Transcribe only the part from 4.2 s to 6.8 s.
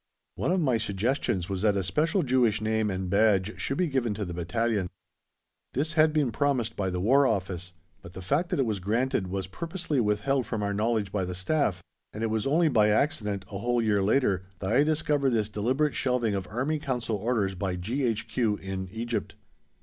the battalion. This had been promised